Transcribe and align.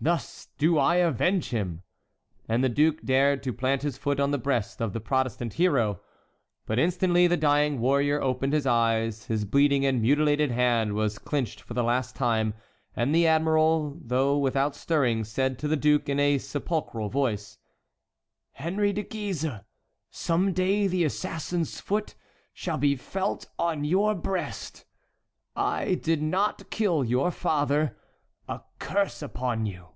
thus 0.00 0.48
do 0.58 0.76
I 0.76 0.96
avenge 0.96 1.48
him!" 1.48 1.82
And 2.46 2.62
the 2.62 2.68
duke 2.68 3.02
dared 3.06 3.42
to 3.42 3.54
plant 3.54 3.80
his 3.80 3.96
foot 3.96 4.20
on 4.20 4.32
the 4.32 4.36
breast 4.36 4.82
of 4.82 4.92
the 4.92 5.00
Protestant 5.00 5.54
hero. 5.54 5.98
But 6.66 6.78
instantly 6.78 7.26
the 7.26 7.38
dying 7.38 7.80
warrior 7.80 8.20
opened 8.20 8.52
his 8.52 8.66
eyes, 8.66 9.24
his 9.26 9.46
bleeding 9.46 9.86
and 9.86 10.02
mutilated 10.02 10.50
hand 10.50 10.92
was 10.92 11.18
clinched 11.18 11.62
for 11.62 11.72
the 11.72 11.82
last 11.82 12.14
time, 12.14 12.52
and 12.94 13.14
the 13.14 13.26
admiral, 13.26 13.98
though 14.04 14.36
without 14.36 14.74
stirring, 14.76 15.24
said 15.24 15.58
to 15.60 15.68
the 15.68 15.74
duke 15.76 16.06
in 16.10 16.20
a 16.20 16.36
sepulchral 16.36 17.08
voice: 17.08 17.56
"Henry 18.52 18.92
de 18.92 19.04
Guise, 19.04 19.46
some 20.10 20.52
day 20.52 20.86
the 20.86 21.04
assassin's 21.04 21.80
foot 21.80 22.14
shall 22.52 22.76
be 22.76 22.94
felt 22.94 23.46
on 23.58 23.84
your 23.84 24.14
breast. 24.14 24.84
I 25.56 25.94
did 25.94 26.20
not 26.20 26.68
kill 26.68 27.04
your 27.04 27.30
father. 27.30 27.96
A 28.46 28.60
curse 28.78 29.22
upon 29.22 29.64
you." 29.64 29.88